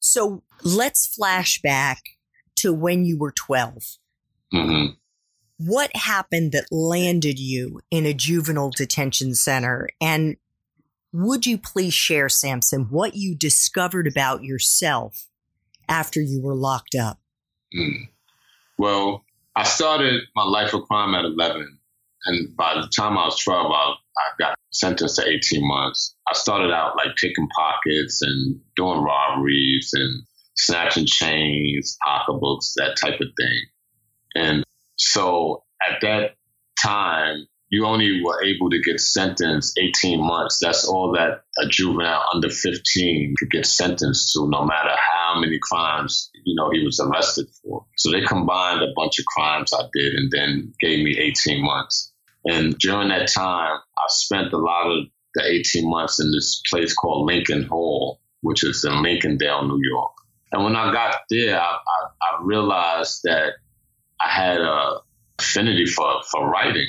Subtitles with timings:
[0.00, 2.02] So let's flash back
[2.56, 3.98] to when you were 12.
[4.52, 4.94] Mm-hmm.
[5.58, 9.88] What happened that landed you in a juvenile detention center?
[10.00, 10.36] And
[11.12, 15.28] would you please share, Samson, what you discovered about yourself
[15.88, 17.18] after you were locked up?
[17.76, 18.08] Mm.
[18.78, 21.78] Well, I started my life of crime at 11.
[22.26, 26.14] And by the time I was 12, I, I got sentenced to 18 months.
[26.28, 30.22] I started out like picking pockets and doing robberies and
[30.56, 33.60] snatching chains, pocketbooks, that type of thing.
[34.34, 34.64] And
[34.96, 36.36] so at that
[36.82, 40.58] time, you only were able to get sentenced 18 months.
[40.60, 45.58] That's all that a juvenile under 15 could get sentenced to, no matter how many
[45.62, 47.86] crimes, you know, he was arrested for.
[47.96, 52.09] So they combined a bunch of crimes I did and then gave me 18 months.
[52.44, 56.94] And during that time, I spent a lot of the 18 months in this place
[56.94, 60.12] called Lincoln Hall, which is in Lincolndale, New York.
[60.52, 61.78] And when I got there, I,
[62.22, 63.52] I, realized that
[64.20, 64.96] I had a
[65.38, 66.88] affinity for, for writing.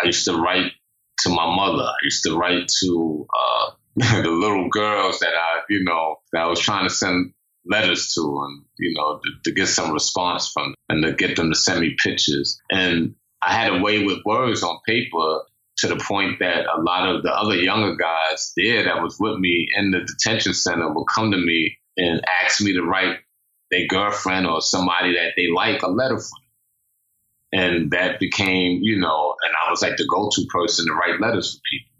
[0.00, 0.72] I used to write
[1.20, 1.84] to my mother.
[1.84, 3.70] I used to write to uh,
[4.22, 7.32] the little girls that I, you know, that I was trying to send
[7.66, 11.36] letters to and, you know, to, to, get some response from them and to get
[11.36, 12.60] them to send me pictures.
[12.70, 15.40] And I had a way with words on paper
[15.78, 19.38] to the point that a lot of the other younger guys there that was with
[19.38, 23.16] me in the detention center would come to me and ask me to write
[23.70, 26.40] their girlfriend or somebody that they like a letter for them.
[27.52, 31.54] And that became, you know, and I was like the go-to person to write letters
[31.54, 31.90] for people.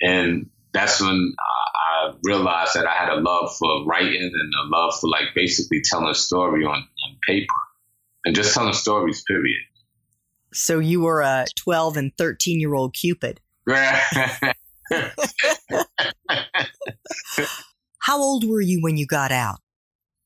[0.00, 4.94] And that's when I realized that I had a love for writing and a love
[4.98, 7.54] for like basically telling a story on, on paper
[8.24, 9.60] and just telling stories, period.
[10.54, 13.40] So you were a 12 and 13 year old Cupid.
[17.98, 19.58] How old were you when you got out?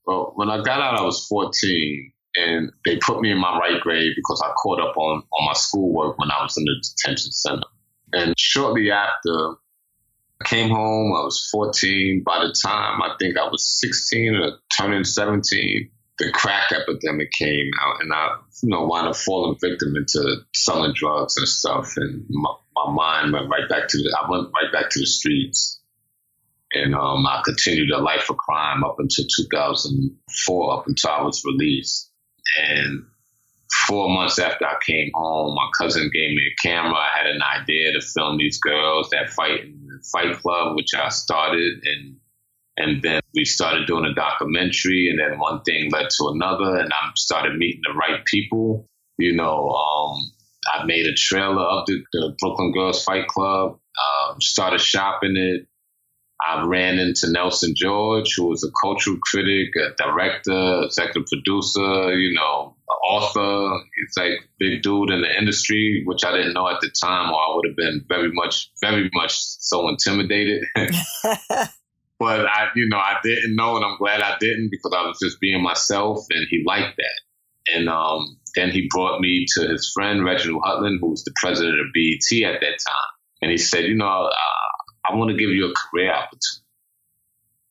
[0.04, 3.80] Well, when I got out, I was 14, and they put me in my right
[3.80, 7.32] grade because I caught up on, on my schoolwork when I was in the detention
[7.32, 7.62] center.
[8.12, 9.54] And shortly after,
[10.42, 11.14] I came home.
[11.16, 12.22] I was 14.
[12.24, 17.70] By the time I think I was 16 or turning 17, the crack epidemic came
[17.80, 21.92] out, and I, you know, wound up falling victim into selling drugs and stuff.
[21.96, 25.06] And my, my mind went right back to the, I went right back to the
[25.06, 25.80] streets.
[26.72, 31.42] And um, I continued a life of crime up until 2004, up until I was
[31.44, 32.10] released.
[32.60, 33.06] And
[33.86, 36.94] four months after I came home, my cousin gave me a camera.
[36.94, 40.94] I had an idea to film these girls that fight in the Fight Club, which
[40.94, 42.16] I started, and
[42.78, 46.92] and then we started doing a documentary, and then one thing led to another, and
[46.92, 48.86] I started meeting the right people.
[49.18, 50.30] You know, um,
[50.72, 55.66] I made a trailer of the, the Brooklyn Girls Fight Club, um, started shopping it,
[56.40, 62.34] I ran into Nelson George, who was a cultural critic, a director, executive producer, you
[62.34, 63.84] know, author.
[63.96, 67.40] He's like big dude in the industry, which I didn't know at the time, or
[67.40, 70.64] I would have been very much, very much so intimidated.
[72.18, 75.18] but I, you know, I didn't know, and I'm glad I didn't because I was
[75.22, 77.74] just being myself, and he liked that.
[77.74, 81.78] And um, then he brought me to his friend Reginald Hudlin, who was the president
[81.80, 83.10] of BET at that time,
[83.42, 84.06] and he said, you know.
[84.06, 84.68] Uh,
[85.08, 86.64] I want to give you a career opportunity.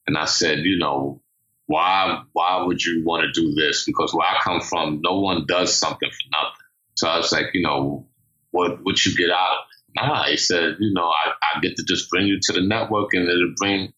[0.08, 1.22] And I said, you know,
[1.66, 3.86] why why would you want to do this?
[3.86, 6.66] Because where I come from, no one does something for nothing.
[6.96, 8.08] So I was like, you know,
[8.52, 10.02] what what you get out of it?
[10.02, 13.14] Nah, he said, you know, I, I get to just bring you to the network
[13.14, 13.94] and it'll bring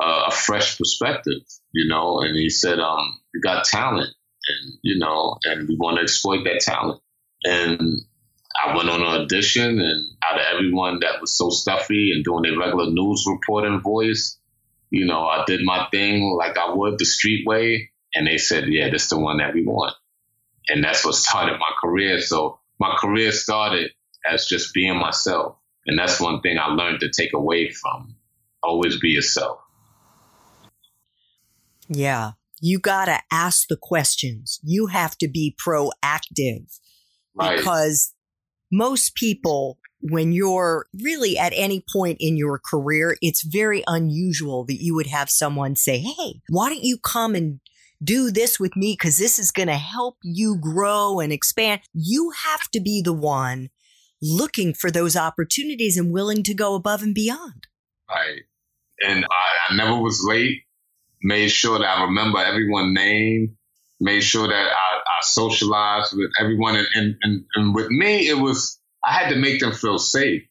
[0.00, 1.42] a fresh perspective,
[1.72, 2.20] you know.
[2.20, 4.14] And he said, um, you got talent,
[4.48, 7.00] and you know, and we want to exploit that talent.
[7.44, 8.00] And
[8.54, 12.46] I went on an audition, and out of everyone that was so stuffy and doing
[12.46, 14.38] a regular news reporting voice,
[14.90, 18.64] you know, I did my thing like I would the street way, and they said,
[18.68, 19.94] "Yeah, this is the one that we want."
[20.68, 22.20] And that's what started my career.
[22.20, 23.90] So my career started
[24.24, 25.56] as just being myself.
[25.86, 28.14] And that's one thing I learned to take away from
[28.62, 29.58] always be yourself.
[31.92, 32.32] Yeah.
[32.60, 34.60] You got to ask the questions.
[34.62, 36.78] You have to be proactive
[37.34, 37.56] right.
[37.56, 38.14] because
[38.70, 44.82] most people, when you're really at any point in your career, it's very unusual that
[44.82, 47.60] you would have someone say, Hey, why don't you come and
[48.02, 48.96] do this with me?
[48.96, 51.80] Cause this is going to help you grow and expand.
[51.92, 53.70] You have to be the one
[54.22, 57.66] looking for those opportunities and willing to go above and beyond.
[58.08, 58.42] Right.
[59.00, 60.62] And I, I never was late.
[61.22, 63.56] Made sure that I remember everyone's name.
[64.00, 66.76] Made sure that I, I socialized with everyone.
[66.76, 70.42] And, and, and, and with me, it was, I had to make them feel safe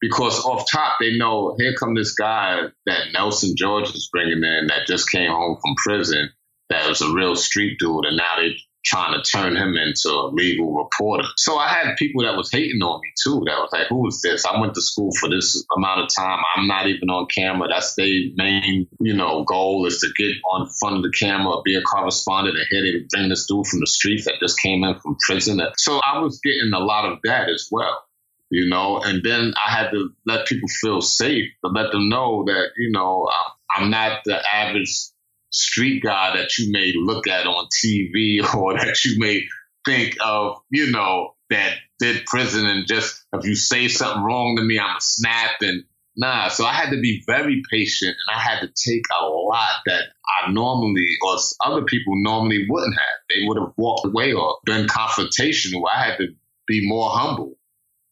[0.00, 4.66] because off top they know here come this guy that Nelson George is bringing in
[4.68, 6.30] that just came home from prison
[6.68, 10.30] that was a real street dude and now they trying to turn him into a
[10.32, 11.26] legal reporter.
[11.36, 13.42] So I had people that was hating on me too.
[13.44, 14.46] That was like, "Who is this?
[14.46, 16.42] I went to school for this amount of time.
[16.56, 17.68] I'm not even on camera.
[17.68, 21.74] That's their main, you know, goal is to get on front of the camera, be
[21.74, 24.98] a correspondent, and here they bring this dude from the streets that just came in
[25.00, 28.04] from prison." So I was getting a lot of that as well.
[28.50, 32.44] You know, and then I had to let people feel safe, to let them know
[32.46, 33.28] that, you know,
[33.76, 35.10] I'm not the average
[35.50, 39.42] street guy that you may look at on TV or that you may
[39.84, 44.62] think of, you know, that did prison and just if you say something wrong to
[44.62, 45.84] me, I'm a snap and
[46.16, 46.48] nah.
[46.48, 50.02] So I had to be very patient and I had to take a lot that
[50.26, 53.18] I normally or other people normally wouldn't have.
[53.30, 55.82] They would have walked away or been confrontational.
[55.90, 56.26] I had to
[56.66, 57.54] be more humble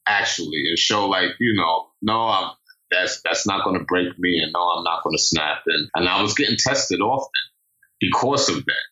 [0.07, 2.53] actually and show like, you know, no, I'm
[2.91, 5.63] that's that's not going to break me, and no, I'm not going to snap.
[5.67, 7.31] And and I was getting tested often
[8.01, 8.85] because of that,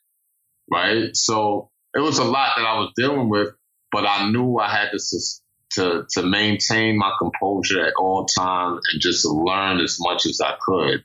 [0.71, 1.17] right?
[1.17, 3.49] So it was a lot that I was dealing with,
[3.93, 4.99] but I knew I had to
[5.73, 10.57] to to maintain my composure at all times and just learn as much as I
[10.61, 11.05] could.